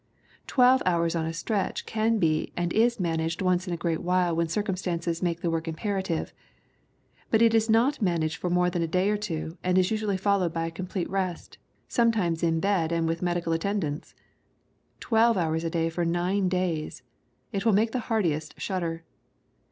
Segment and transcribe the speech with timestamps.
[0.47, 4.35] Twelve hours on a stretch can be and is managed once in a great while
[4.35, 6.33] when circumstances make the work imperative;
[7.29, 10.17] but it is not managed for more than a day or two and is usually
[10.17, 14.15] followed by a complete rest, sometimes in bed and with medical attendance!
[14.99, 17.03] Twelve hours a day for nine days
[17.51, 19.03] it will make the hardiest shudder.